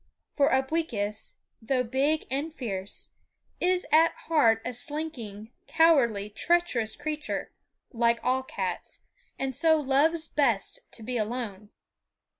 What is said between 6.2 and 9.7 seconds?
treacherous creature like all cats and